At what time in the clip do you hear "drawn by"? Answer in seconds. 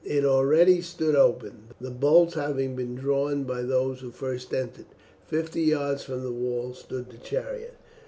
2.95-3.61